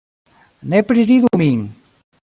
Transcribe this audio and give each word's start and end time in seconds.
Ne 0.73 0.81
priridu 0.89 1.31
min 1.43 1.65